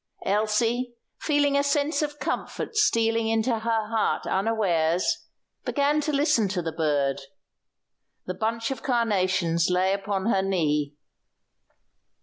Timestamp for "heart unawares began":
3.89-6.01